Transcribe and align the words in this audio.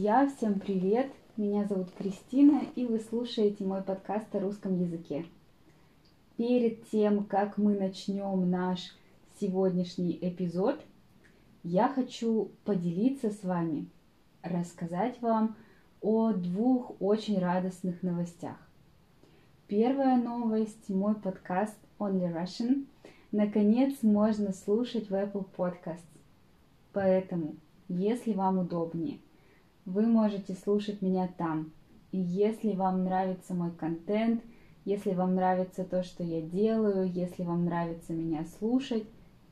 Друзья, 0.00 0.26
всем 0.34 0.58
привет! 0.58 1.12
Меня 1.36 1.66
зовут 1.66 1.90
Кристина, 1.90 2.62
и 2.74 2.86
вы 2.86 3.00
слушаете 3.00 3.64
мой 3.64 3.82
подкаст 3.82 4.34
о 4.34 4.40
русском 4.40 4.80
языке. 4.80 5.26
Перед 6.38 6.88
тем, 6.88 7.24
как 7.24 7.58
мы 7.58 7.78
начнем 7.78 8.48
наш 8.48 8.96
сегодняшний 9.38 10.18
эпизод, 10.22 10.80
я 11.64 11.90
хочу 11.90 12.50
поделиться 12.64 13.28
с 13.28 13.44
вами, 13.44 13.90
рассказать 14.42 15.20
вам 15.20 15.54
о 16.00 16.32
двух 16.32 16.92
очень 16.98 17.38
радостных 17.38 18.02
новостях. 18.02 18.56
Первая 19.66 20.16
новость– 20.16 20.88
мой 20.88 21.14
подкаст 21.14 21.76
Only 21.98 22.32
Russian. 22.34 22.86
Наконец 23.32 24.02
можно 24.02 24.54
слушать 24.54 25.10
в 25.10 25.12
Apple 25.14 25.44
Podcasts. 25.54 26.00
Поэтому, 26.94 27.56
если 27.88 28.32
вам 28.32 28.60
удобнее, 28.60 29.18
вы 29.90 30.06
можете 30.06 30.54
слушать 30.54 31.02
меня 31.02 31.28
там. 31.36 31.72
И 32.12 32.18
если 32.18 32.72
вам 32.72 33.04
нравится 33.04 33.54
мой 33.54 33.72
контент, 33.72 34.42
если 34.84 35.14
вам 35.14 35.34
нравится 35.34 35.84
то, 35.84 36.02
что 36.02 36.22
я 36.22 36.40
делаю, 36.40 37.10
если 37.10 37.42
вам 37.42 37.64
нравится 37.64 38.12
меня 38.12 38.44
слушать, 38.58 39.04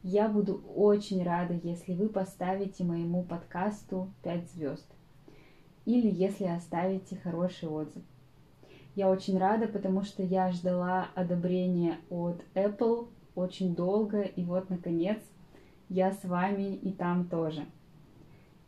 я 0.02 0.29
буду 0.29 0.62
очень 0.74 1.23
рада, 1.24 1.55
если 1.62 1.93
вы 1.93 2.09
поставите 2.09 2.84
моему 2.84 3.24
подкасту 3.24 4.10
5 4.23 4.51
звезд. 4.52 4.87
Или 5.84 6.09
если 6.09 6.45
оставите 6.45 7.16
хороший 7.16 7.68
отзыв. 7.68 8.02
Я 8.95 9.10
очень 9.10 9.38
рада, 9.38 9.66
потому 9.66 10.02
что 10.02 10.23
я 10.23 10.51
ждала 10.52 11.09
одобрения 11.15 11.98
от 12.10 12.43
Apple 12.55 13.09
очень 13.34 13.74
долго, 13.74 14.23
и 14.23 14.45
вот, 14.45 14.70
наконец, 14.70 15.18
я 15.88 16.13
с 16.13 16.24
вами 16.24 16.74
и 16.74 16.93
там 16.93 17.29
тоже. 17.29 17.66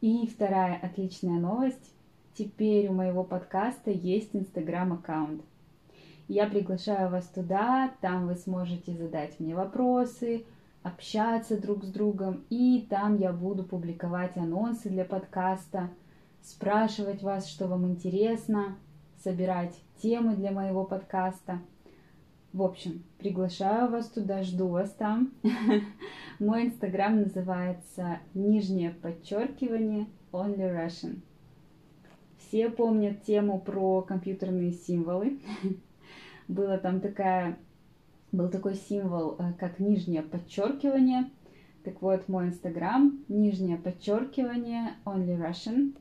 И 0.01 0.27
вторая 0.27 0.79
отличная 0.83 1.39
новость. 1.39 1.95
Теперь 2.35 2.89
у 2.89 2.93
моего 2.93 3.23
подкаста 3.23 3.91
есть 3.91 4.35
инстаграм-аккаунт. 4.35 5.43
Я 6.27 6.47
приглашаю 6.47 7.11
вас 7.11 7.27
туда, 7.27 7.93
там 8.01 8.27
вы 8.27 8.37
сможете 8.37 8.93
задать 8.93 9.39
мне 9.41 9.55
вопросы, 9.55 10.45
общаться 10.83 11.61
друг 11.61 11.85
с 11.85 11.89
другом, 11.89 12.45
и 12.51 12.87
там 12.89 13.17
я 13.17 13.33
буду 13.33 13.65
публиковать 13.65 14.37
анонсы 14.37 14.89
для 14.89 15.05
подкаста, 15.05 15.91
спрашивать 16.41 17.23
вас, 17.23 17.49
что 17.49 17.67
вам 17.67 17.87
интересно, 17.87 18.77
собирать 19.23 19.75
темы 20.01 20.37
для 20.37 20.53
моего 20.53 20.85
подкаста– 20.85 21.61
в 22.53 22.63
общем, 22.63 23.05
приглашаю 23.19 23.91
вас 23.91 24.09
туда, 24.09 24.43
жду 24.43 24.69
вас 24.69 24.91
там. 24.95 25.33
Мой 26.41 26.67
инстаграм 26.67 27.21
называется 27.21 28.19
нижнее 28.35 28.91
подчеркивание 28.91 30.07
Only 30.33 30.75
Russian. 30.75 31.21
Все 32.39 32.69
помнят 32.69 33.23
тему 33.23 33.61
про 33.61 34.03
компьютерные 34.03 34.73
символы. 34.73 35.39
Было 36.49 36.79
там 36.79 37.01
такая, 37.01 37.57
был 38.33 38.49
такой 38.49 38.75
символ, 38.75 39.37
э, 39.39 39.53
как 39.57 39.79
нижнее 39.79 40.23
подчеркивание. 40.23 41.31
Так 41.85 42.03
вот, 42.03 42.29
мой 42.29 42.49
инстаграм, 42.49 43.25
нижнее 43.29 43.77
подчеркивание 43.77 44.95
Only 45.05 45.39
Russian. 45.39 45.97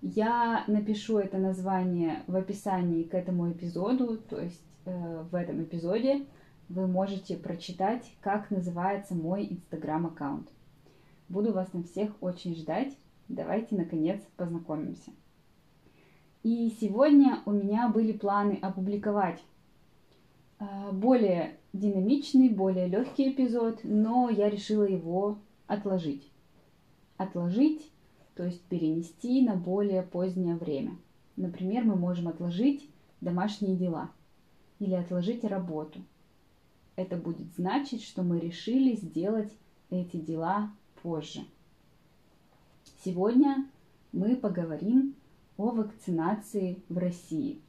Я 0.00 0.64
напишу 0.66 1.18
это 1.18 1.36
название 1.36 2.22
в 2.26 2.34
описании 2.36 3.02
к 3.02 3.12
этому 3.12 3.52
эпизоду, 3.52 4.16
то 4.16 4.40
есть 4.40 4.64
Э, 4.84 5.24
в 5.30 5.34
этом 5.34 5.62
эпизоде 5.62 6.26
вы 6.68 6.86
можете 6.86 7.36
прочитать, 7.36 8.12
как 8.20 8.50
называется 8.50 9.14
мой 9.14 9.46
инстаграм-аккаунт. 9.50 10.48
Буду 11.28 11.52
вас 11.52 11.72
на 11.72 11.82
всех 11.82 12.10
очень 12.20 12.54
ждать. 12.56 12.96
Давайте, 13.28 13.76
наконец, 13.76 14.20
познакомимся. 14.36 15.10
И 16.42 16.74
сегодня 16.80 17.42
у 17.44 17.52
меня 17.52 17.88
были 17.88 18.12
планы 18.12 18.58
опубликовать 18.62 19.42
э, 20.58 20.64
более 20.92 21.56
динамичный, 21.72 22.48
более 22.48 22.86
легкий 22.86 23.30
эпизод, 23.30 23.80
но 23.84 24.30
я 24.30 24.48
решила 24.48 24.84
его 24.84 25.38
отложить. 25.66 26.30
Отложить, 27.18 27.90
то 28.34 28.44
есть 28.44 28.62
перенести 28.62 29.42
на 29.42 29.54
более 29.54 30.02
позднее 30.02 30.56
время. 30.56 30.96
Например, 31.36 31.84
мы 31.84 31.96
можем 31.96 32.28
отложить 32.28 32.88
домашние 33.20 33.76
дела– 33.76 34.10
или 34.80 34.94
отложить 34.94 35.44
работу. 35.44 36.00
Это 36.96 37.16
будет 37.16 37.54
значить, 37.54 38.02
что 38.02 38.22
мы 38.22 38.40
решили 38.40 38.96
сделать 38.96 39.52
эти 39.90 40.16
дела 40.16 40.72
позже. 41.02 41.40
Сегодня 43.04 43.66
мы 44.12 44.36
поговорим 44.36 45.14
о 45.56 45.70
вакцинации 45.70 46.82
в 46.88 46.98
России. 46.98 47.60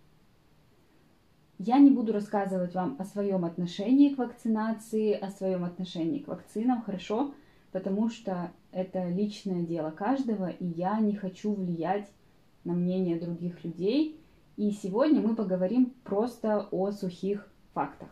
Я 1.60 1.78
не 1.78 1.92
буду 1.92 2.12
рассказывать 2.12 2.74
вам 2.74 2.96
о 2.98 3.06
своем 3.06 3.46
отношении 3.46 4.14
к 4.14 4.18
вакцинации, 4.18 5.14
о 5.14 5.30
своем 5.30 5.64
отношении 5.64 6.20
к 6.20 6.28
вакцинам, 6.28 6.82
хорошо, 6.82 7.34
потому 7.72 8.10
что 8.10 8.52
это 8.72 9.08
личное 9.10 9.62
дело 9.62 9.92
каждого, 9.92 10.50
и 10.50 10.66
я 10.66 11.00
не 11.00 11.14
хочу 11.16 11.54
влиять 11.54 12.10
на 12.64 12.74
мнение 12.74 13.20
других 13.20 13.64
людей 13.64 14.21
и 14.58 14.72
сегодня 14.72 15.22
мы 15.22 15.36
поговорим 15.36 15.94
просто 16.04 16.68
о 16.72 16.92
сухих 16.92 17.48
фактах. 17.74 18.10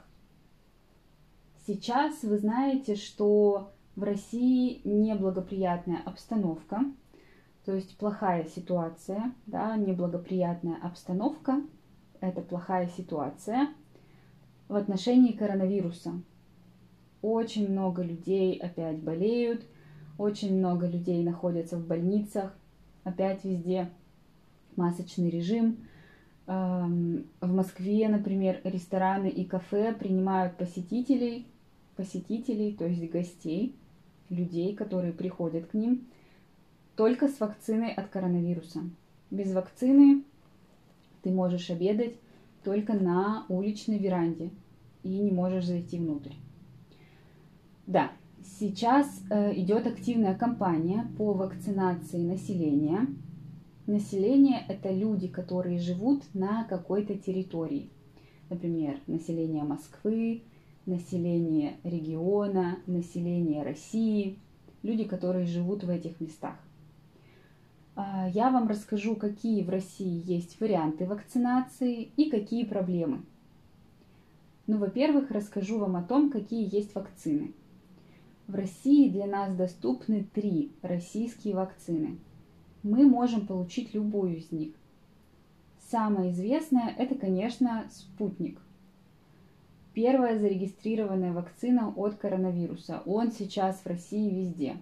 Сейчас 1.67 2.23
вы 2.23 2.37
знаете, 2.37 2.95
что 2.95 3.71
в 3.95 4.03
России 4.03 4.81
неблагоприятная 4.85 6.01
обстановка, 6.05 6.79
то 7.65 7.75
есть 7.75 7.97
плохая 7.97 8.45
ситуация, 8.45 9.33
да, 9.45 9.75
неблагоприятная 9.75 10.77
обстановка– 10.81 11.61
это 12.21 12.41
плохая 12.41 12.87
ситуация 12.87 13.67
в 14.69 14.75
отношении 14.75 15.33
коронавируса. 15.33 16.13
Очень 17.21 17.69
много 17.69 18.01
людей 18.01 18.57
опять 18.57 19.03
болеют, 19.03 19.65
очень 20.17 20.57
много 20.57 20.87
людей 20.87 21.21
находятся 21.23 21.77
в 21.77 21.85
больницах, 21.85 22.57
опять 23.03 23.43
везде 23.43 23.89
масочный 24.77 25.29
режим– 25.29 25.77
в 26.49 27.53
Москве, 27.53 28.09
например, 28.09 28.59
рестораны 28.63 29.29
и 29.29 29.45
кафе 29.45 29.93
принимают 29.93 30.57
посетителей, 30.57 31.45
посетителей, 31.95 32.73
то 32.73 32.87
есть 32.87 33.07
гостей, 33.11 33.75
людей, 34.29 34.75
которые 34.75 35.13
приходят 35.13 35.67
к 35.67 35.75
ним, 35.75 36.07
только 36.95 37.27
с 37.27 37.39
вакциной 37.39 37.93
от 37.93 38.07
коронавируса. 38.09 38.79
Без 39.29 39.53
вакцины 39.53 40.23
ты 41.21 41.29
можешь 41.29 41.69
обедать 41.69 42.15
только 42.63 42.93
на 42.93 43.45
уличной 43.47 43.99
веранде 43.99 44.49
и 45.03 45.19
не 45.19 45.29
можешь 45.29 45.65
зайти 45.65 45.99
внутрь. 45.99 46.33
Да, 47.85 48.11
сейчас 48.59 49.21
э, 49.29 49.53
идет 49.55 49.85
активная 49.85 50.33
кампания 50.33 51.07
по 51.15 51.33
вакцинации 51.33 52.23
населения– 52.23 53.05
Население– 53.89 54.63
это 54.69 54.91
люди, 54.91 55.27
которые 55.27 55.79
живут 55.79 56.21
на 56.35 56.63
какой-то 56.65 57.17
территории. 57.17 57.89
Например, 58.51 58.99
население 59.07 59.63
Москвы, 59.63 60.43
население 60.85 61.77
региона, 61.83 62.77
население 62.85 63.63
России, 63.63 64.37
люди, 64.83 65.05
которые 65.05 65.47
живут 65.47 65.83
в 65.83 65.89
этих 65.89 66.21
местах. 66.21 66.53
А, 67.95 68.29
я 68.29 68.51
вам 68.51 68.67
расскажу, 68.67 69.15
какие 69.15 69.63
в 69.63 69.69
России 69.71 70.21
есть 70.23 70.59
варианты 70.59 71.07
вакцинации 71.07 72.11
и 72.15 72.29
какие 72.29 72.65
проблемы. 72.65 73.23
Ну, 74.67 74.77
во-первых, 74.77 75.31
расскажу 75.31 75.79
вам 75.79 75.95
о 75.95 76.03
том, 76.03 76.29
какие 76.29 76.71
есть 76.71 76.93
вакцины. 76.93 77.55
В 78.45 78.53
России 78.53 79.09
для 79.09 79.25
нас 79.25 79.55
доступны 79.55 80.27
три 80.31 80.73
российские 80.83 81.55
вакцины– 81.55 82.19
мы 82.83 83.05
можем 83.05 83.45
получить 83.45 83.93
любую 83.93 84.37
из 84.37 84.51
них. 84.51 84.73
Самая 85.89 86.31
известная– 86.31 86.93
это, 86.97 87.15
конечно, 87.15 87.87
спутник. 87.91 88.59
Первая 89.93 90.37
зарегистрированная 90.37 91.33
вакцина 91.33 91.91
от 91.95 92.15
коронавируса. 92.15 93.01
Он 93.05 93.31
сейчас 93.31 93.77
в 93.77 93.87
России 93.87 94.29
везде. 94.29 94.77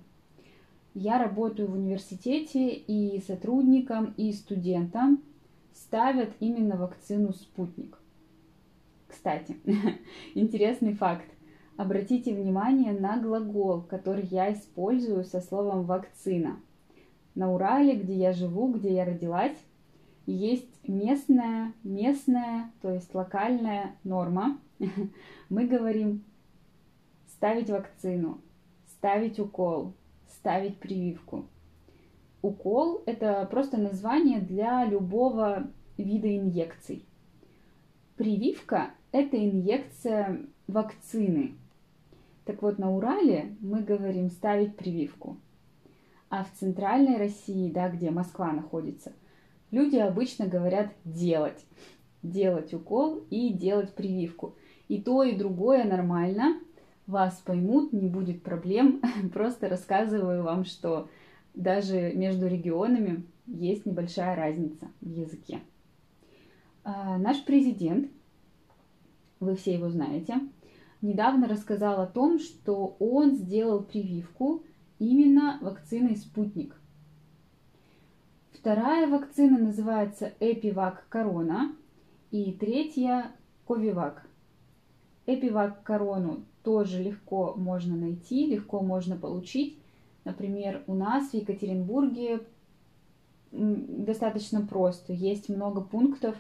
Я 0.94 1.18
работаю 1.18 1.70
в 1.70 1.76
университете, 1.76 2.74
и 2.74 3.22
сотрудникам, 3.22 4.14
и 4.18 4.34
студентам 4.34 5.22
ставят 5.74 6.32
именно 6.40 6.76
вакцину 6.76 7.34
«Спутник». 7.34 7.98
Кстати, 9.08 9.56
интересный 10.34 10.94
факт. 10.94 11.30
Обратите 11.78 12.34
внимание 12.34 12.92
на 12.94 13.18
глагол, 13.18 13.82
который 13.82 14.26
я 14.26 14.52
использую 14.52 15.24
со 15.24 15.40
словом 15.40 15.84
«вакцина» 15.84 16.58
на 17.38 17.54
Урале, 17.54 17.96
где 17.96 18.16
я 18.16 18.34
живу, 18.34 18.74
где 18.74 18.96
я 18.96 19.06
родилась, 19.06 19.56
есть 20.26 20.88
местная, 20.88 21.72
местная, 21.84 22.72
то 22.82 22.92
есть 22.92 23.14
локальная 23.14 23.96
норма. 24.04 24.58
Мы 25.50 25.68
говорим 25.68 26.24
ставить 27.28 27.70
вакцину, 27.70 28.42
ставить 28.88 29.40
укол, 29.40 29.94
ставить 30.28 30.80
прививку. 30.80 31.46
укол– 32.42 33.04
это 33.06 33.48
просто 33.52 33.78
название 33.78 34.40
для 34.40 34.86
любого 34.86 35.68
вида 35.98 36.36
инъекций. 36.36 37.06
Прививка– 38.16 38.90
это 39.12 39.38
инъекция 39.38 40.42
вакцины. 40.66 41.54
Так 42.46 42.64
вот, 42.64 42.80
на 42.80 42.90
Урале 42.96 43.56
мы 43.60 43.84
говорим 43.84 44.32
ставить 44.32 44.76
прививку. 44.76 45.38
А 46.30 46.44
в 46.44 46.52
центральной 46.60 47.18
России, 47.18 47.72
да, 47.72 47.90
где 47.90 48.12
Москва 48.12 48.52
находится, 48.52 49.14
люди 49.72 49.96
обычно 49.96 50.48
говорят 50.48 50.92
делать. 51.06 51.66
Делать 52.22 52.74
укол 52.74 53.24
и 53.30 53.54
делать 53.54 53.94
прививку. 53.94 54.56
И 54.88 55.02
то, 55.02 55.24
и 55.24 55.38
другое 55.38 55.86
нормально. 55.86 56.60
Вас 57.06 57.42
поймут, 57.46 57.94
не 57.94 58.08
будет 58.08 58.44
проблем. 58.44 59.02
Просто 59.34 59.70
рассказываю 59.70 60.44
вам, 60.44 60.66
что 60.66 61.10
даже 61.54 62.12
между 62.14 62.48
регионами 62.48 63.24
есть 63.46 63.86
небольшая 63.86 64.36
разница 64.36 64.88
в 65.00 65.10
языке. 65.10 65.62
А, 66.84 67.18
наш 67.18 67.44
президент, 67.44 68.12
вы 69.40 69.56
все 69.56 69.74
его 69.74 69.90
знаете, 69.90 70.40
недавно 71.02 71.48
рассказал 71.48 72.02
о 72.02 72.08
том, 72.08 72.40
что 72.40 72.96
он 73.00 73.36
сделал 73.36 73.84
прививку 73.84 74.64
именно 75.00 75.60
вакциной 75.62 76.16
«Спутник». 76.16 76.76
Вторая 78.52 79.08
вакцина 79.08 79.58
называется 79.58 80.34
Эпивак 80.40 81.06
Корона 81.10 81.76
и 82.32 82.52
третья 82.52 83.32
Ковивак. 83.68 84.28
Эпивак 85.26 85.84
Корону 85.84 86.44
тоже 86.64 87.02
легко 87.02 87.54
можно 87.56 87.96
найти, 87.96 88.48
легко 88.48 88.82
можно 88.82 89.16
получить. 89.16 89.78
Например, 90.26 90.84
у 90.88 90.96
нас 90.96 91.30
в 91.30 91.34
Екатеринбурге 91.34 92.42
достаточно 93.52 94.66
просто. 94.66 95.14
Есть 95.14 95.48
много 95.50 95.82
пунктов, 95.82 96.36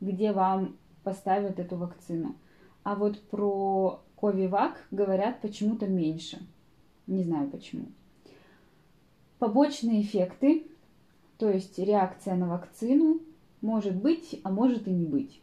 где 0.00 0.32
вам 0.32 0.76
поставят 1.02 1.58
эту 1.58 1.76
вакцину. 1.76 2.34
А 2.82 2.94
вот 2.94 3.20
про 3.28 4.02
Ковивак 4.20 4.86
говорят 4.90 5.40
почему-то 5.40 5.86
меньше. 5.86 6.38
Не 7.06 7.24
знаю 7.24 7.50
почему. 7.50 7.86
Побочные 9.40 10.02
эффекты, 10.02 10.66
то 11.38 11.48
есть 11.48 11.78
реакция 11.78 12.34
на 12.34 12.46
вакцину, 12.46 13.20
может 13.62 13.96
быть, 13.96 14.38
а 14.44 14.50
может 14.50 14.86
и 14.86 14.90
не 14.90 15.06
быть. 15.06 15.40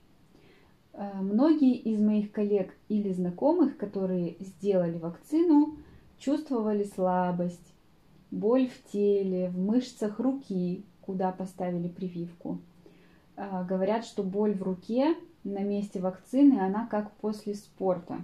Э, 0.94 1.14
многие 1.20 1.74
из 1.74 2.00
моих 2.00 2.32
коллег 2.32 2.76
или 2.90 3.12
знакомых, 3.12 3.76
которые 3.76 4.36
сделали 4.40 5.00
вакцину, 5.00 5.78
чувствовали 6.20 6.84
слабость, 6.84 7.74
боль 8.30 8.68
в 8.68 8.92
теле, 8.92 9.50
в 9.50 9.58
мышцах 9.58 10.20
руки, 10.20 10.86
куда 11.02 11.32
поставили 11.32 11.88
прививку. 11.88 12.60
Э, 13.36 13.66
говорят, 13.68 14.06
что 14.06 14.22
боль 14.22 14.54
в 14.54 14.62
руке 14.62 15.16
на 15.44 15.64
месте 15.64 16.00
вакцины, 16.00 16.60
она 16.60 16.86
как 16.86 17.14
после 17.14 17.56
спорта. 17.56 18.20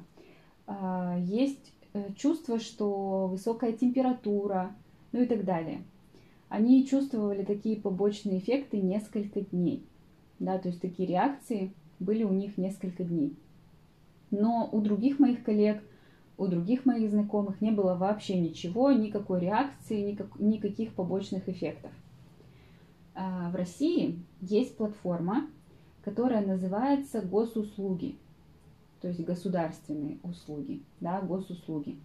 Э, 0.68 1.18
есть 1.20 1.74
чувство, 2.16 2.60
что 2.60 3.26
высокая 3.26 3.72
температура, 3.72 4.76
ну 5.14 5.22
и 5.22 5.26
так 5.26 5.46
далее. 5.46 5.84
Они 6.50 6.86
чувствовали 6.86 7.44
такие 7.44 7.78
побочные 7.78 8.40
эффекты 8.40 8.82
несколько 8.82 9.42
дней. 9.42 9.88
Да, 10.40 10.58
то 10.58 10.68
есть 10.68 10.82
такие 10.82 11.08
реакции 11.08 11.72
были 12.00 12.24
у 12.24 12.34
них 12.34 12.58
несколько 12.58 13.04
дней. 13.04 13.38
Но 14.30 14.68
у 14.72 14.82
других 14.82 15.20
моих 15.20 15.44
коллег, 15.44 15.82
у 16.38 16.48
других 16.48 16.86
моих 16.86 17.12
знакомых 17.12 17.62
не 17.62 17.72
было 17.72 17.96
вообще 17.96 18.40
ничего, 18.40 18.92
никакой 18.92 19.40
реакции, 19.40 20.02
никак, 20.02 20.40
никаких 20.40 20.94
побочных 20.94 21.48
эффектов. 21.48 21.92
А 23.16 23.52
в 23.52 23.56
России 23.56 24.20
есть 24.42 24.76
платформа, 24.76 25.48
которая 26.04 26.46
называется 26.46 27.22
госуслуги, 27.22 28.16
то 29.02 29.08
есть 29.08 29.24
государственные 29.24 30.18
услуги, 30.24 30.82
да, 31.00 31.22
госуслуги. 31.22 31.98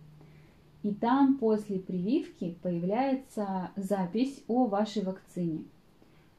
И 0.83 0.95
там 0.95 1.39
после 1.39 1.81
прививки 1.81 2.57
появляется 2.63 3.73
запись 3.77 4.45
о 4.47 4.67
вашей 4.67 5.03
вакцине. 5.03 5.65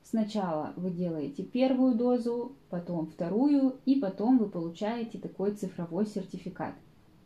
Сначала 0.04 0.74
вы 0.76 0.92
делаете 0.92 1.44
первую 1.44 1.96
дозу, 1.96 2.54
потом 2.70 3.08
вторую, 3.08 3.76
и 3.86 4.00
потом 4.00 4.40
вы 4.40 4.50
получаете 4.50 5.20
такой 5.20 5.52
цифровой 5.52 6.08
сертификат, 6.08 6.74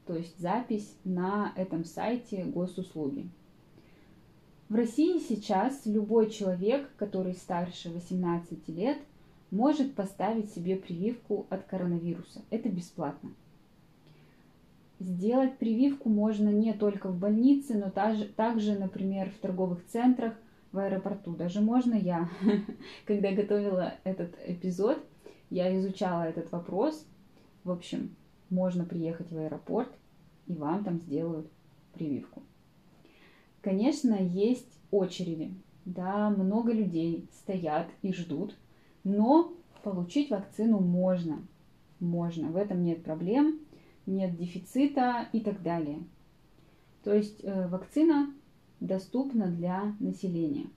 то 0.06 0.16
есть 0.16 0.38
запись 0.40 0.94
на 1.04 1.54
этом 1.56 1.86
сайте 1.86 2.44
госуслуги. 2.44 3.30
В 4.68 4.76
России 4.76 5.20
сейчас 5.20 5.86
любой 5.86 6.30
человек, 6.30 6.90
который 6.98 7.36
старше 7.36 7.90
18 7.92 8.68
лет, 8.70 8.98
может 9.52 9.94
поставить 9.94 10.52
себе 10.52 10.76
прививку 10.76 11.46
от 11.52 11.64
коронавируса. 11.66 12.42
Это 12.50 12.70
бесплатно. 12.70 13.34
Сделать 15.04 15.58
прививку 15.58 16.08
можно 16.08 16.48
не 16.48 16.72
только 16.72 17.10
в 17.10 17.20
больнице, 17.20 17.78
но 17.78 17.92
также, 17.92 18.80
например, 18.80 19.30
в 19.32 19.38
торговых 19.40 19.86
центрах, 19.88 20.34
в 20.72 20.78
аэропорту. 20.78 21.36
Даже 21.36 21.60
можно 21.60 21.94
я, 21.94 22.30
когда 23.06 23.34
готовила 23.34 23.96
этот 24.06 24.34
эпизод, 24.48 25.04
я 25.50 25.78
изучала 25.78 26.24
этот 26.24 26.54
вопрос. 26.54 27.06
В 27.66 27.72
общем, 27.72 28.16
можно 28.50 28.86
приехать 28.86 29.30
в 29.30 29.38
аэропорт, 29.38 29.90
и 30.48 30.54
вам 30.54 30.86
там 30.86 31.02
сделают 31.02 31.52
прививку. 31.94 32.42
Конечно, 33.60 34.14
есть 34.14 34.80
очереди. 34.90 35.54
Да, 35.84 36.30
много 36.30 36.72
людей 36.72 37.28
стоят 37.34 37.88
и 38.04 38.14
ждут, 38.14 38.56
но 39.04 39.52
получить 39.84 40.30
вакцину 40.30 40.80
можно. 40.80 41.46
Можно, 42.00 42.52
в 42.52 42.56
этом 42.56 42.84
нет 42.84 43.04
проблем 43.04 43.60
нет 44.06 44.36
дефицита 44.36 45.28
и 45.32 45.40
так 45.40 45.62
далее. 45.62 46.00
То 47.04 47.14
есть 47.14 47.44
э, 47.44 47.68
вакцина 47.68 48.34
доступна 48.80 49.48
для 49.48 49.96
населения. 50.00 50.68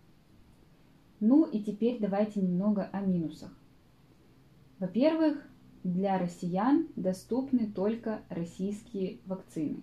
Ну 1.20 1.44
и 1.44 1.62
теперь 1.62 1.98
давайте 1.98 2.40
немного 2.40 2.88
о 2.92 3.00
минусах. 3.00 3.50
Во-первых, 4.78 5.48
для 5.82 6.18
россиян 6.18 6.88
доступны 6.96 7.70
только 7.70 8.20
российские 8.28 9.18
вакцины. 9.24 9.82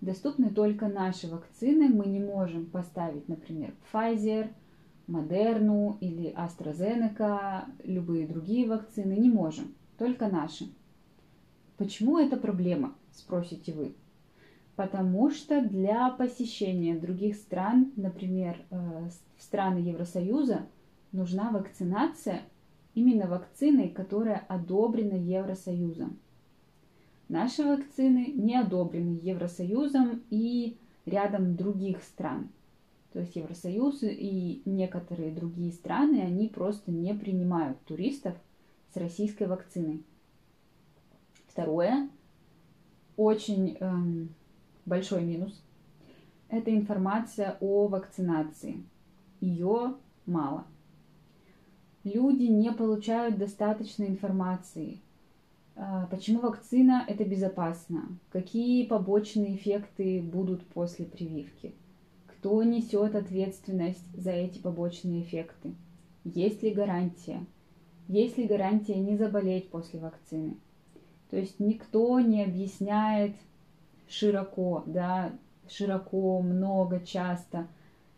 Доступны 0.00 0.50
только 0.50 0.88
наши 0.88 1.28
вакцины. 1.28 1.88
Мы 1.88 2.06
не 2.06 2.20
можем 2.20 2.66
поставить, 2.66 3.28
например, 3.28 3.74
Pfizer, 3.92 4.50
Moderna 5.06 5.96
или 6.00 6.34
AstraZeneca, 6.34 7.64
любые 7.84 8.26
другие 8.26 8.68
вакцины. 8.68 9.12
Не 9.12 9.30
можем. 9.30 9.74
Только 9.98 10.28
наши. 10.28 10.68
Почему 11.76 12.18
это 12.18 12.36
проблема, 12.36 12.94
спросите 13.12 13.72
вы? 13.72 13.94
Потому 14.76 15.30
что 15.30 15.62
для 15.62 16.10
посещения 16.10 16.94
других 16.96 17.36
стран, 17.36 17.92
например, 17.96 18.58
э, 18.70 19.08
в 19.36 19.42
страны 19.42 19.78
Евросоюза, 19.78 20.66
нужна 21.12 21.50
вакцинация 21.50 22.42
именно 22.94 23.26
вакциной, 23.26 23.88
которая 23.88 24.44
одобрена 24.48 25.14
Евросоюзом. 25.14 26.18
Наши 27.28 27.64
вакцины 27.64 28.32
не 28.34 28.56
одобрены 28.56 29.18
Евросоюзом 29.22 30.22
и 30.30 30.76
рядом 31.04 31.56
других 31.56 32.02
стран. 32.02 32.48
То 33.12 33.20
есть 33.20 33.36
Евросоюз 33.36 34.02
и 34.02 34.62
некоторые 34.64 35.32
другие 35.32 35.72
страны, 35.72 36.20
они 36.20 36.48
просто 36.48 36.90
не 36.90 37.14
принимают 37.14 37.80
туристов 37.80 38.34
с 38.92 38.96
российской 38.96 39.46
вакциной. 39.46 40.02
Второе, 41.56 42.10
очень 43.16 43.78
эм, 43.80 44.28
большой 44.84 45.24
минус, 45.24 45.58
это 46.50 46.70
информация 46.70 47.56
о 47.62 47.88
вакцинации. 47.88 48.84
Ее 49.40 49.94
мало. 50.26 50.66
Люди 52.04 52.42
не 52.42 52.70
получают 52.72 53.38
достаточно 53.38 54.04
информации. 54.04 55.00
Э, 55.76 56.04
почему 56.10 56.40
вакцина 56.40 57.02
это 57.08 57.24
безопасно? 57.24 58.02
Какие 58.28 58.84
побочные 58.84 59.56
эффекты 59.56 60.20
будут 60.20 60.62
после 60.66 61.06
прививки? 61.06 61.74
Кто 62.26 62.62
несет 62.64 63.14
ответственность 63.14 64.06
за 64.14 64.32
эти 64.32 64.58
побочные 64.58 65.22
эффекты? 65.22 65.72
Есть 66.22 66.62
ли 66.62 66.74
гарантия? 66.74 67.46
Есть 68.08 68.36
ли 68.36 68.46
гарантия 68.46 68.96
не 68.96 69.16
заболеть 69.16 69.70
после 69.70 70.00
вакцины? 70.00 70.58
То 71.30 71.36
есть 71.36 71.58
никто 71.58 72.20
не 72.20 72.44
объясняет 72.44 73.34
широко, 74.08 74.84
да, 74.86 75.32
широко, 75.68 76.40
много, 76.40 77.00
часто. 77.00 77.66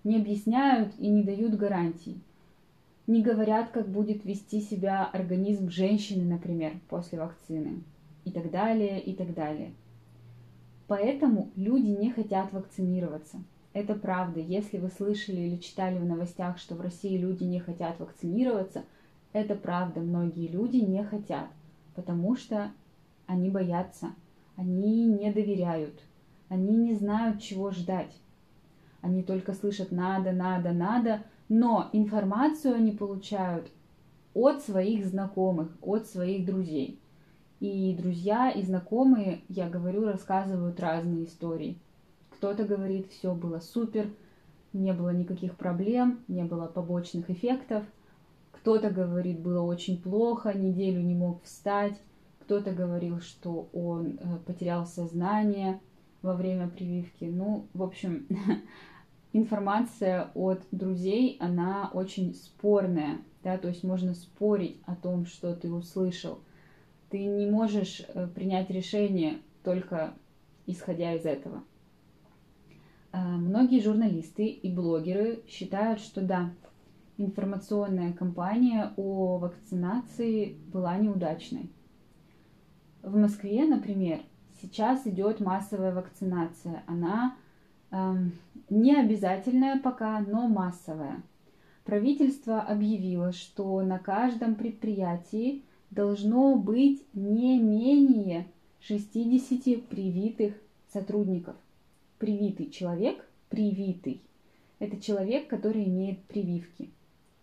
Не 0.04 0.16
объясняют 0.16 0.94
и 0.98 1.08
не 1.08 1.22
дают 1.22 1.54
гарантий. 1.54 2.20
Не 3.06 3.22
говорят, 3.22 3.70
как 3.70 3.88
будет 3.88 4.24
вести 4.24 4.60
себя 4.60 5.06
организм 5.06 5.70
женщины, 5.70 6.24
например, 6.24 6.72
после 6.88 7.18
вакцины. 7.18 7.82
И 8.24 8.30
так 8.30 8.50
далее, 8.50 9.00
и 9.00 9.14
так 9.14 9.34
далее. 9.34 9.72
Поэтому 10.86 11.50
люди 11.56 11.88
не 11.88 12.10
хотят 12.10 12.52
вакцинироваться. 12.52 13.38
Это 13.72 13.94
правда. 13.94 14.40
Если 14.40 14.78
вы 14.78 14.88
слышали 14.88 15.40
или 15.40 15.56
читали 15.56 15.98
в 15.98 16.04
новостях, 16.04 16.58
что 16.58 16.74
в 16.74 16.80
России 16.80 17.16
люди 17.16 17.44
не 17.44 17.60
хотят 17.60 17.98
вакцинироваться, 18.00 18.84
это 19.32 19.54
правда. 19.54 20.00
Многие 20.00 20.48
люди 20.48 20.76
не 20.78 21.04
хотят, 21.04 21.48
потому 21.94 22.36
что 22.36 22.72
они 23.28 23.50
боятся, 23.50 24.08
они 24.56 25.04
не 25.04 25.30
доверяют, 25.30 26.02
они 26.48 26.74
не 26.76 26.94
знают, 26.94 27.40
чего 27.40 27.70
ждать. 27.70 28.12
Они 29.00 29.22
только 29.22 29.52
слышат 29.52 29.92
надо, 29.92 30.32
надо, 30.32 30.72
надо, 30.72 31.22
но 31.48 31.88
информацию 31.92 32.74
они 32.74 32.90
получают 32.90 33.70
от 34.34 34.62
своих 34.62 35.06
знакомых, 35.06 35.68
от 35.80 36.08
своих 36.08 36.44
друзей. 36.44 37.00
И 37.60 37.94
друзья 37.96 38.50
и 38.50 38.62
знакомые, 38.62 39.42
я 39.48 39.68
говорю, 39.68 40.06
рассказывают 40.06 40.80
разные 40.80 41.24
истории. 41.24 41.78
Кто-то 42.30 42.64
говорит, 42.64 43.10
все 43.10 43.34
было 43.34 43.60
супер, 43.60 44.08
не 44.72 44.92
было 44.92 45.10
никаких 45.10 45.56
проблем, 45.56 46.20
не 46.28 46.44
было 46.44 46.66
побочных 46.66 47.30
эффектов. 47.30 47.84
Кто-то 48.52 48.90
говорит, 48.90 49.40
было 49.40 49.62
очень 49.62 50.00
плохо, 50.00 50.52
неделю 50.56 51.02
не 51.02 51.14
мог 51.14 51.42
встать. 51.42 52.00
Кто-то 52.48 52.72
говорил, 52.72 53.20
что 53.20 53.68
он 53.74 54.18
э, 54.18 54.38
потерял 54.46 54.86
сознание 54.86 55.82
во 56.22 56.32
время 56.32 56.70
прививки. 56.70 57.26
Ну, 57.26 57.66
в 57.74 57.82
общем, 57.82 58.26
информация 59.34 60.30
от 60.34 60.62
друзей, 60.70 61.36
она 61.40 61.90
очень 61.92 62.32
спорная, 62.34 63.18
да, 63.44 63.58
то 63.58 63.68
есть 63.68 63.84
можно 63.84 64.14
спорить 64.14 64.80
о 64.86 64.96
том, 64.96 65.26
что 65.26 65.54
ты 65.54 65.70
услышал. 65.70 66.38
Ты 67.10 67.22
не 67.22 67.50
можешь 67.50 68.00
э, 68.08 68.26
принять 68.28 68.70
решение 68.70 69.42
только 69.62 70.14
исходя 70.66 71.12
из 71.16 71.26
этого. 71.26 71.62
А, 73.12 73.36
многие 73.36 73.82
журналисты 73.82 74.46
и 74.46 74.72
блогеры 74.72 75.42
считают, 75.46 76.00
что 76.00 76.22
да, 76.22 76.54
информационная 77.18 78.14
кампания 78.14 78.94
о 78.96 79.36
вакцинации 79.36 80.56
была 80.72 80.96
неудачной. 80.96 81.68
В 83.08 83.16
Москве, 83.16 83.64
например, 83.64 84.20
сейчас 84.60 85.06
идет 85.06 85.40
массовая 85.40 85.94
вакцинация. 85.94 86.82
Она 86.86 87.34
э, 87.90 88.14
не 88.68 88.94
обязательная 88.94 89.80
пока, 89.80 90.20
но 90.20 90.46
массовая. 90.46 91.22
Правительство 91.84 92.60
объявило, 92.60 93.32
что 93.32 93.80
на 93.80 93.98
каждом 93.98 94.56
предприятии 94.56 95.62
должно 95.90 96.56
быть 96.56 97.02
не 97.14 97.58
менее 97.58 98.46
60 98.80 99.86
привитых 99.86 100.52
сотрудников. 100.92 101.56
Привитый 102.18 102.68
человек, 102.68 103.26
привитый, 103.48 104.20
это 104.80 105.00
человек, 105.00 105.48
который 105.48 105.84
имеет 105.84 106.22
прививки. 106.24 106.90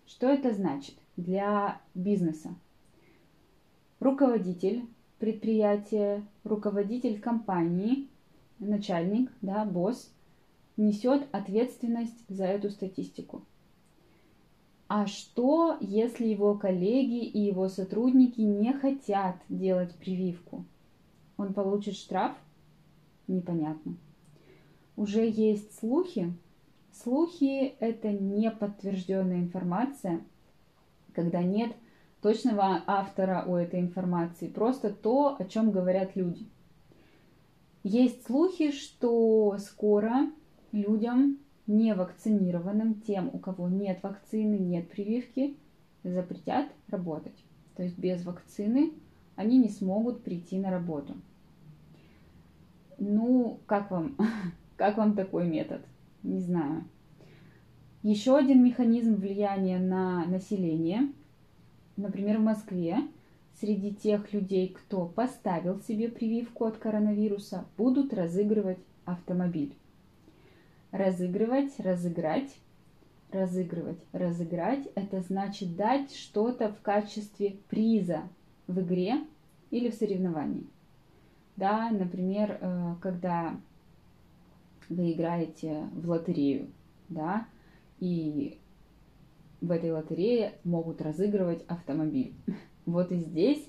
Что 0.05 0.27
это 0.27 0.53
значит 0.53 0.93
для 1.17 1.81
бизнеса? 1.95 2.53
Руководитель 3.99 4.85
предприятия, 5.25 6.23
руководитель 6.43 7.19
компании, 7.19 8.07
начальник, 8.59 9.31
да, 9.41 9.65
босс, 9.65 10.13
несет 10.77 11.27
ответственность 11.31 12.23
за 12.29 12.45
эту 12.45 12.69
статистику. 12.69 13.43
А 14.87 15.07
что, 15.07 15.77
если 15.81 16.27
его 16.27 16.53
коллеги 16.53 17.25
и 17.25 17.39
его 17.39 17.69
сотрудники 17.69 18.39
не 18.39 18.71
хотят 18.73 19.37
делать 19.49 19.95
прививку? 19.95 20.63
Он 21.37 21.55
получит 21.55 21.95
штраф? 21.95 22.37
Непонятно. 23.27 23.97
Уже 24.95 25.27
есть 25.27 25.75
слухи. 25.79 26.31
Слухи– 26.91 27.69
это 27.79 28.11
не 28.11 28.51
подтвержденная 28.51 29.39
информация, 29.39 30.21
когда 31.13 31.41
нет 31.41 31.75
точного 32.25 32.81
автора 32.87 33.43
у 33.45 33.53
этой 33.53 33.79
информации, 33.79 34.47
просто 34.47 34.89
то, 34.89 35.35
о 35.37 35.45
чем 35.45 35.69
говорят 35.69 36.15
люди. 36.15 36.47
Есть 37.83 38.25
слухи, 38.25 38.71
что 38.71 39.55
скоро 39.59 40.31
людям 40.71 41.37
невакцинированным, 41.67 42.95
тем, 43.01 43.29
у 43.31 43.37
кого 43.37 43.69
нет 43.69 43.99
вакцины, 44.01 44.55
нет 44.55 44.89
прививки, 44.89 45.55
запретят 46.03 46.65
работать. 46.87 47.37
То 47.75 47.83
есть 47.83 47.95
без 47.99 48.25
вакцины 48.25 48.93
они 49.35 49.59
не 49.59 49.69
смогут 49.69 50.23
прийти 50.23 50.57
на 50.57 50.71
работу. 50.71 51.13
Ну, 52.97 53.59
как 53.67 53.91
вам, 53.91 54.17
как 54.77 54.97
вам 54.97 55.15
такой 55.15 55.47
метод? 55.47 55.81
Не 56.23 56.39
знаю. 56.39 56.85
Еще 58.01 58.35
один 58.35 58.63
механизм 58.63 59.13
влияния 59.13 59.77
на 59.77 60.25
население. 60.25 61.11
Например, 61.97 62.39
в 62.39 62.43
Москве 62.43 62.97
среди 63.59 63.93
тех 63.93 64.33
людей, 64.33 64.69
кто 64.69 65.05
поставил 65.05 65.79
себе 65.81 66.09
прививку 66.09 66.65
от 66.65 66.77
коронавируса, 66.77 67.65
будут 67.77 68.13
разыгрывать 68.13 68.79
автомобиль 69.05 69.75
разыгрывать, 70.95 71.77
разыграть, 71.79 72.55
разыгрывать, 73.31 73.99
разыграть. 74.11 74.87
Это 74.95 75.21
значит 75.21 75.75
дать 75.75 76.15
что-то 76.15 76.71
в 76.71 76.81
качестве 76.81 77.57
приза 77.69 78.23
в 78.67 78.79
игре 78.79 79.25
или 79.71 79.89
в 79.89 79.93
соревновании. 79.93 80.67
Да, 81.57 81.89
например, 81.89 82.57
э, 82.59 82.95
когда 83.01 83.57
вы 84.89 85.11
играете 85.11 85.89
в 85.93 86.09
лотерею, 86.09 86.69
да, 87.09 87.45
и 87.99 88.59
в 89.61 89.71
этой 89.71 89.91
лотерее 89.91 90.53
могут 90.63 91.01
разыгрывать 91.01 91.63
автомобиль. 91.67 92.33
Вот 92.85 93.11
и 93.11 93.17
здесь 93.17 93.67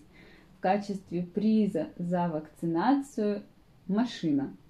в 0.57 0.61
качестве 0.61 1.23
приза 1.23 1.89
за 1.99 2.29
вакцинацию 2.29 3.43
машина– 3.87 4.55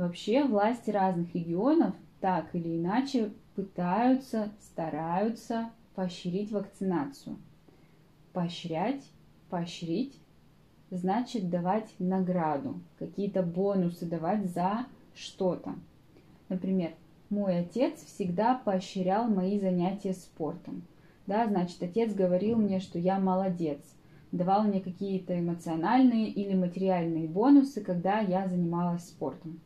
Вообще 0.00 0.44
власти 0.44 0.88
разных 0.90 1.34
регионов 1.34 1.94
так 2.22 2.54
или 2.54 2.78
иначе 2.78 3.34
пытаются, 3.54 4.50
стараются 4.58 5.72
поощрить 5.94 6.50
вакцинацию. 6.50 7.36
Поощрять, 8.32 9.04
поощрить 9.50 10.18
значит 10.90 11.50
давать 11.50 11.92
награду, 11.98 12.80
какие-то 12.98 13.42
бонусы 13.42 14.06
давать 14.06 14.46
за 14.46 14.86
что-то. 15.14 15.74
Например, 16.48 16.94
мой 17.30 17.60
отец 17.60 18.04
всегда 18.04 18.54
поощрял 18.54 19.28
мои 19.28 19.58
занятия 19.58 20.12
спортом. 20.12 20.82
Да, 21.26 21.46
значит, 21.46 21.82
отец 21.82 22.12
говорил 22.12 22.58
мне, 22.58 22.80
что 22.80 22.98
я 22.98 23.18
молодец, 23.18 23.80
давал 24.32 24.64
мне 24.64 24.80
какие-то 24.80 25.38
эмоциональные 25.38 26.28
или 26.28 26.54
материальные 26.54 27.28
бонусы, 27.28 27.80
когда 27.80 28.20
я 28.20 28.46
занималась 28.46 29.06
спортом 29.06 29.60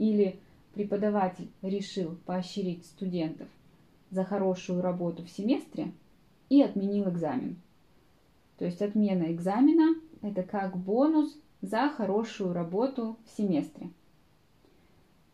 или 0.00 0.40
преподаватель 0.72 1.50
решил 1.60 2.16
поощрить 2.24 2.86
студентов 2.86 3.48
за 4.10 4.24
хорошую 4.24 4.80
работу 4.80 5.22
в 5.22 5.28
семестре 5.28 5.92
и 6.48 6.62
отменил 6.62 7.10
экзамен. 7.10 7.60
То 8.56 8.64
есть 8.64 8.80
отмена 8.80 9.30
экзамена– 9.30 9.94
это 10.22 10.42
как 10.42 10.78
бонус 10.78 11.38
за 11.60 11.90
хорошую 11.90 12.54
работу 12.54 13.18
в 13.26 13.36
семестре. 13.36 13.90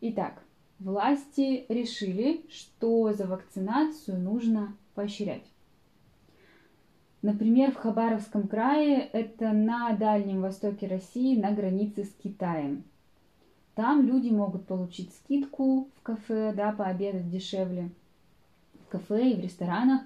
Итак, 0.01 0.43
власти 0.79 1.65
решили, 1.69 2.45
что 2.49 3.13
за 3.13 3.25
вакцинацию 3.25 4.19
нужно 4.19 4.75
поощрять. 4.95 5.45
Например, 7.21 7.71
в 7.71 7.75
Хабаровском 7.75 8.47
крае 8.47 9.09
это 9.11 9.51
на 9.51 9.91
Дальнем 9.93 10.41
Востоке 10.41 10.87
России, 10.87 11.39
на 11.39 11.51
границе 11.51 12.03
с 12.05 12.13
Китаем– 12.23 12.83
там 13.77 14.07
люди 14.07 14.29
могут 14.29 14.65
получить 14.65 15.13
скидку 15.13 15.87
в 15.97 16.01
кафе, 16.01 16.51
да, 16.57 16.71
пообедать 16.71 17.29
дешевле 17.29 17.91
в 18.81 18.87
кафе 18.87 19.29
и 19.29 19.35
в 19.35 19.39
ресторанах, 19.39 20.01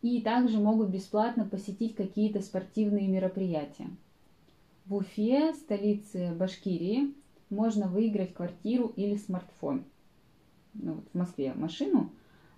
и 0.00 0.22
также 0.22 0.58
могут 0.58 0.88
бесплатно 0.88 1.44
посетить 1.44 1.94
какие-то 1.94 2.40
спортивные 2.40 3.08
мероприятия. 3.08 3.90
В 4.86 4.94
Уфе, 4.94 5.52
столице 5.52 6.34
Башкирии, 6.34 7.12
можно 7.50 7.86
выиграть 7.86 8.32
квартиру 8.32 8.94
или 8.96 9.16
смартфон. 9.16 9.84
Ну, 10.74 10.94
вот 10.94 11.08
в 11.12 11.14
Москве 11.16 11.52
машину, 11.54 12.10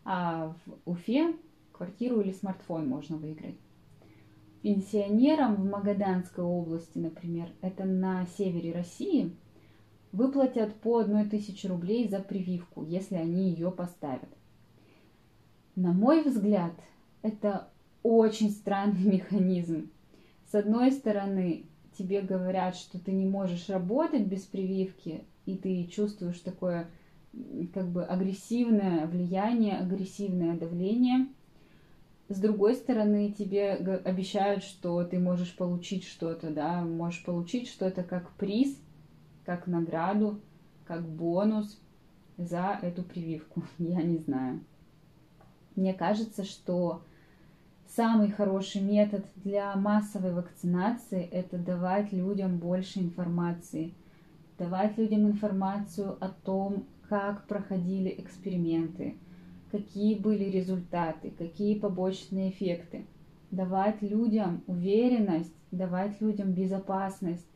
а 0.05 0.55
в 0.67 0.91
Уфе 0.91 1.35
квартиру 1.73 2.21
или 2.21 2.33
смартфон 2.33 2.89
можно 2.89 3.17
выиграть. 3.17 3.59
Пенсионерам 4.63 5.57
в 5.57 5.65
Магаданской 5.65 6.45
области, 6.45 6.99
например, 6.99 7.51
это 7.61 7.85
на 7.85 8.27
севере 8.27 8.73
России– 8.73 9.37
выплатят 10.15 10.73
по 10.77 10.99
одной 10.99 11.25
тысяче 11.25 11.67
рублей 11.67 12.09
за 12.09 12.21
прививку, 12.21 12.85
если 12.85 13.17
они 13.17 13.51
ее 13.51 13.73
поставят. 13.73 14.29
На 15.75 15.93
мой 15.93 16.23
взгляд, 16.23 16.73
это 17.23 17.69
очень 18.05 18.51
странный 18.51 19.03
механизм. 19.13 19.91
С 20.47 20.55
одной 20.55 20.93
стороны, 20.93 21.67
тебе 21.99 22.21
говорят, 22.21 22.77
что 22.77 23.01
ты 23.01 23.11
не 23.11 23.27
можешь 23.27 23.69
работать 23.69 24.25
без 24.27 24.43
прививки, 24.43 25.25
и 25.47 25.57
ты 25.57 25.85
чувствуешь 25.87 26.39
такое 26.39 26.89
как 27.73 27.89
бы 27.89 28.05
агрессивное 28.05 29.07
влияние, 29.07 29.79
агрессивное 29.79 30.57
давление. 30.57 31.29
С 32.29 32.39
другой 32.39 32.75
стороны, 32.75 33.33
тебе 33.33 33.73
обещают, 33.73 34.65
что 34.65 35.05
ты 35.05 35.19
можешь 35.19 35.55
получить 35.57 36.05
что-то, 36.05 36.51
да, 36.51 36.83
можешь 36.83 37.25
получить 37.25 37.69
что-то 37.69 38.03
как 38.03 38.31
приз, 38.33 38.79
как 39.45 39.67
награду, 39.67 40.41
как 40.87 41.07
бонус 41.07 41.79
за 42.37 42.79
эту 42.81 43.03
прививку. 43.03 43.63
Я 43.79 44.03
не 44.03 44.19
знаю. 44.19 44.61
Мне 45.77 45.93
кажется, 45.93 46.45
что 46.45 47.03
самый 47.89 48.31
хороший 48.31 48.81
метод 48.81 49.25
для 49.37 49.75
массовой 49.77 50.33
вакцинации– 50.33 51.23
это 51.33 51.59
давать 51.59 52.13
людям 52.13 52.59
больше 52.59 53.01
информации. 53.01 53.93
Давать 54.59 54.97
людям 54.97 55.27
информацию 55.27 56.17
о 56.21 56.29
том, 56.29 56.87
как 57.15 57.47
проходили 57.47 58.13
эксперименты, 58.19 59.15
какие 59.71 60.19
были 60.19 60.51
результаты, 60.51 61.31
какие 61.31 61.79
побочные 61.79 62.51
эффекты. 62.51 63.07
Давать 63.53 64.03
людям 64.03 64.65
уверенность, 64.67 65.55
давать 65.71 66.21
людям 66.21 66.55
безопасность, 66.55 67.47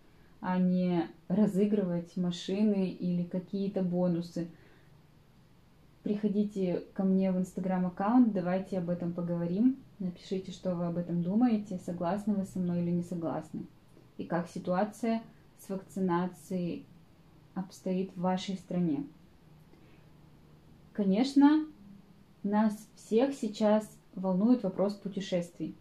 а 0.41 0.59
не 0.59 1.09
разыгрывать 1.27 2.17
машины 2.17 2.91
или 2.91 3.25
какие-то 3.25 3.83
бонусы. 3.83 4.47
Приходите 6.05 6.85
ко 6.95 7.03
мне 7.03 7.33
в 7.33 7.39
инстаграм 7.39 7.85
аккаунт, 7.85 8.33
давайте 8.33 8.79
об 8.79 8.91
этом 8.91 9.13
поговорим. 9.13 9.79
Напишите, 9.99 10.53
что 10.53 10.77
вы 10.77 10.87
об 10.87 10.99
этом 10.99 11.25
думаете, 11.25 11.81
согласны 11.85 12.35
вы 12.35 12.45
со 12.45 12.61
мной 12.61 12.83
или 12.83 12.93
не 12.93 13.03
согласны. 13.03 13.67
И 14.19 14.25
как 14.25 14.49
ситуация 14.49 15.21
с 15.59 15.69
вакцинацией 15.69 16.87
обстоит 17.57 18.13
в 18.15 18.21
вашей 18.21 18.55
стране. 18.55 19.03
Конечно, 20.99 21.65
нас 22.43 22.77
всех 22.97 23.33
сейчас 23.33 23.89
волнует 24.17 24.65
вопрос 24.65 24.95
путешествий. 24.95 25.77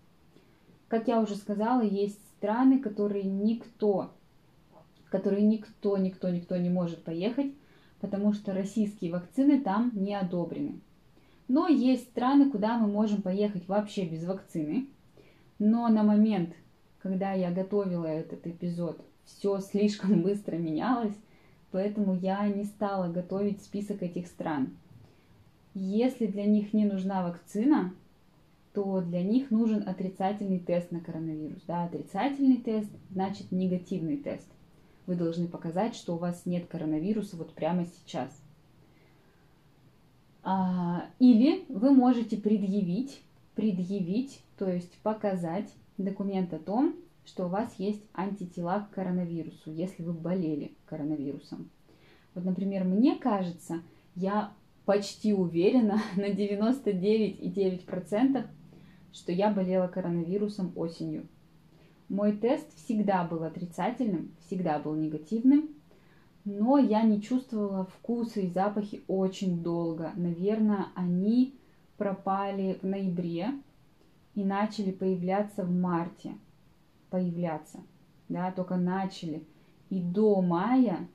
Как 0.89 1.07
я 1.07 1.19
уже 1.19 1.33
сказала, 1.33 1.81
есть 1.81 2.23
страны, 2.35 2.77
которые 2.77 3.23
никто, 3.23 4.11
в 5.05 5.09
которые 5.09 5.41
никто, 5.41 5.97
никто, 5.97 6.29
никто 6.29 6.55
не 6.57 6.69
может 6.69 7.03
поехать, 7.03 7.51
потому 7.99 8.31
что 8.31 8.53
российские 8.53 9.11
вакцины 9.11 9.59
там 9.59 9.89
не 9.95 10.13
одобрены. 10.13 10.81
Но 11.47 11.67
есть 11.67 12.09
страны, 12.09 12.51
куда 12.51 12.77
мы 12.77 12.85
можем 12.85 13.23
поехать 13.23 13.67
вообще 13.67 14.05
без 14.05 14.23
вакцины. 14.23 14.87
Но 15.57 15.87
на 15.87 16.03
момент, 16.03 16.53
когда 16.99 17.33
я 17.33 17.49
готовила 17.49 18.05
этот 18.05 18.45
эпизод, 18.45 19.03
все 19.25 19.61
слишком 19.61 20.21
быстро 20.21 20.57
менялось, 20.57 21.17
поэтому 21.71 22.13
я 22.13 22.47
не 22.47 22.65
стала 22.65 23.11
готовить 23.11 23.63
список 23.63 24.03
этих 24.03 24.27
стран. 24.27 24.77
Если 25.79 26.25
для 26.25 26.45
них 26.45 26.73
не 26.73 26.85
нужна 26.85 27.21
вакцина, 27.21 27.93
то 28.73 28.99
для 29.01 29.21
них 29.21 29.51
нужен 29.51 29.87
отрицательный 29.87 30.57
тест 30.57 30.91
на 30.91 31.01
коронавирус. 31.01 31.61
Да, 31.67 31.83
отрицательный 31.83 32.57
тест 32.57 32.89
значит 33.11 33.51
негативный 33.51 34.17
тест. 34.17 34.47
Вы 35.05 35.15
должны 35.15 35.47
показать, 35.47 35.93
что 35.93 36.15
у 36.15 36.17
вас 36.17 36.47
нет 36.47 36.65
коронавируса 36.65 37.37
вот 37.37 37.53
прямо 37.53 37.85
сейчас. 37.85 38.35
А, 40.41 41.05
или 41.19 41.63
вы 41.69 41.91
можете 41.91 42.37
предъявить, 42.37 43.21
предъявить, 43.53 44.41
то 44.57 44.67
есть 44.67 44.97
показать 45.03 45.71
документ 45.99 46.53
о 46.55 46.59
том, 46.59 46.95
что 47.23 47.45
у 47.45 47.49
вас 47.49 47.75
есть 47.77 48.01
антитела 48.13 48.79
к 48.79 48.95
коронавирусу, 48.95 49.71
если 49.71 50.01
вы 50.01 50.13
болели 50.13 50.73
коронавирусом. 50.87 51.69
Вот, 52.33 52.45
например, 52.45 52.83
мне 52.83 53.15
кажется, 53.15 53.83
я 54.15 54.51
почти 54.87 55.33
уверена 55.33 56.01
на 56.15 56.31
99,9%, 56.31 58.47
что 59.11 59.31
я 59.31 59.51
болела 59.51 59.87
коронавирусом 59.87 60.71
осенью. 60.75 61.27
Мой 62.07 62.31
тест 62.31 62.73
всегда 62.75 63.23
был 63.25 63.43
отрицательным, 63.43 64.31
всегда 64.45 64.79
был 64.79 64.95
негативным, 64.95 65.71
но 66.45 66.77
я 66.77 67.01
не 67.01 67.21
чувствовала 67.21 67.83
вкусы 67.85 68.43
и 68.43 68.49
запахи 68.49 69.01
очень 69.09 69.61
долго. 69.61 70.13
Наверное, 70.15 70.85
они 70.95 71.59
пропали 71.97 72.79
в 72.81 72.85
ноябре 72.85 73.49
и 74.35 74.45
начали 74.45 74.91
появляться 74.91 75.65
в 75.65 75.71
марте. 75.71 76.37
Появляться, 77.09 77.79
да, 78.29 78.53
только 78.53 78.77
начали. 78.77 79.43
И 79.89 79.99
до 79.99 80.41
мая, 80.41 81.09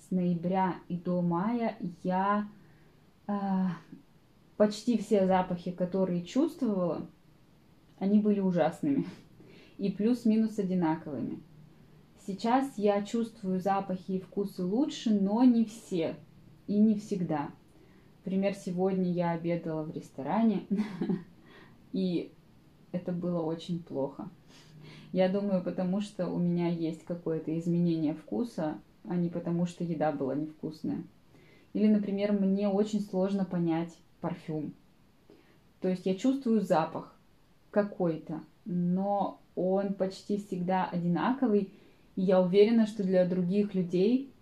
с 0.00 0.10
ноября 0.10 0.74
и 0.88 0.96
до 0.96 1.22
мая 1.22 1.76
я 2.02 2.48
почти 4.56 4.98
все 4.98 5.26
запахи, 5.26 5.70
которые 5.70 6.24
чувствовала, 6.24 7.06
они 7.98 8.18
были 8.18 8.40
ужасными 8.40 9.06
и 9.78 9.90
плюс-минус 9.90 10.58
одинаковыми. 10.58 11.40
Сейчас 12.26 12.78
я 12.78 13.02
чувствую 13.02 13.60
запахи 13.60 14.12
и 14.12 14.20
вкусы 14.20 14.64
лучше, 14.64 15.10
но 15.10 15.42
не 15.42 15.64
все 15.64 16.16
и 16.68 16.78
не 16.78 16.94
всегда. 16.94 17.50
Например, 18.18 18.54
сегодня 18.54 19.10
я 19.10 19.32
обедала 19.32 19.82
в 19.82 19.94
ресторане, 19.94 20.66
и 21.92 22.32
это 22.92 23.10
было 23.10 23.42
очень 23.42 23.82
плохо. 23.82 24.28
Я 25.12 25.28
думаю, 25.28 25.62
потому 25.62 26.00
что 26.00 26.28
у 26.28 26.38
меня 26.38 26.68
есть 26.68 27.04
какое-то 27.04 27.58
изменение 27.58 28.14
вкуса, 28.14 28.78
а 29.04 29.16
не 29.16 29.28
потому 29.28 29.66
что 29.66 29.82
еда 29.82 30.12
была 30.12 30.34
невкусная. 30.36 31.02
Или, 31.72 31.88
например, 31.88 32.32
мне 32.32 32.68
очень 32.68 33.00
сложно 33.00 33.44
понять 33.44 33.96
парфюм. 34.20 34.74
То 35.80 35.88
есть 35.88 36.06
я 36.06 36.14
чувствую 36.14 36.60
запах 36.60 37.14
какой-то, 37.70 38.42
но 38.64 39.40
он 39.54 39.94
почти 39.94 40.36
всегда 40.36 40.84
одинаковый. 40.84 41.72
И 42.14 42.22
я 42.22 42.40
уверена, 42.40 42.86
что 42.86 43.02
для 43.02 43.26
других 43.26 43.74
людей 43.74 44.32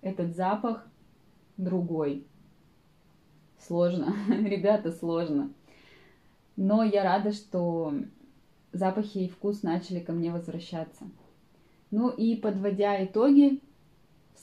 этот 0.00 0.36
запах 0.36 0.86
другой. 1.56 2.26
Сложно. 3.58 4.14
Ребята, 4.28 4.92
сложно. 4.92 5.52
Но 6.56 6.84
я 6.84 7.02
рада, 7.02 7.32
что 7.32 7.94
запахи 8.72 9.18
и 9.18 9.28
вкус 9.28 9.62
начали 9.62 10.00
ко 10.00 10.12
мне 10.12 10.30
возвращаться. 10.30 11.04
Ну 11.90 12.10
и 12.10 12.36
подводя 12.36 13.04
итоги, 13.04 13.60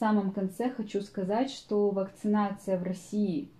самом 0.02 0.32
конце 0.32 0.72
хочу 0.72 1.02
сказать, 1.02 1.52
что 1.52 1.92
вакцинация 1.92 2.80
в 2.80 2.82
России 2.82 3.52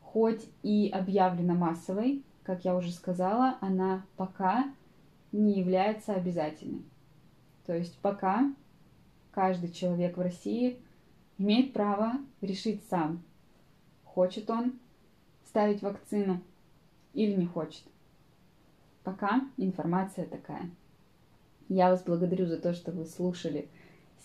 хоть 0.00 0.44
и 0.64 0.90
объявлена 0.92 1.54
массовой, 1.54 2.24
как 2.42 2.64
я 2.64 2.74
уже 2.74 2.90
сказала, 2.90 3.58
она 3.60 4.04
пока 4.16 4.74
не 5.30 5.52
является 5.52 6.14
обязательной. 6.14 6.82
То 7.64 7.76
есть 7.76 7.96
пока 8.00 8.52
каждый 9.30 9.70
человек 9.70 10.16
в 10.16 10.20
России 10.20 10.82
имеет 11.38 11.72
право 11.72 12.14
решить 12.40 12.82
сам, 12.90 13.22
хочет 14.02 14.50
он 14.50 14.80
ставить 15.46 15.82
вакцину 15.82 16.40
или 17.14 17.34
не 17.34 17.46
хочет. 17.46 17.84
Пока 19.04 19.42
информация 19.56 20.26
такая. 20.26 20.68
Я 21.68 21.90
вас 21.90 22.02
благодарю 22.02 22.46
за 22.46 22.56
то, 22.56 22.74
что 22.74 22.90
вы 22.90 23.06
слушали 23.06 23.68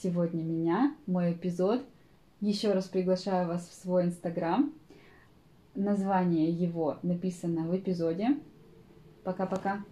сегодня 0.02 0.44
меня, 0.44 0.96
мой 1.06 1.34
эпизод. 1.34 1.84
Еще 2.42 2.74
раз 2.74 2.88
приглашаю 2.88 3.48
вас 3.48 3.68
в 3.68 3.74
свой 3.74 4.06
инстаграм. 4.06 4.74
Название 5.76 6.50
его 6.50 6.98
написано 7.04 7.68
в 7.68 7.78
эпизоде. 7.78 8.38
Пока-пока. 9.24 9.84